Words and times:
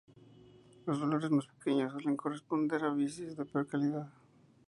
Los 0.87 0.99
valores 0.99 1.29
más 1.29 1.45
pequeños 1.45 1.91
suelen 1.91 2.17
corresponder 2.17 2.83
a 2.83 2.89
bicis 2.91 3.35
de 3.37 3.45
peor 3.45 3.67
calidad. 3.67 4.09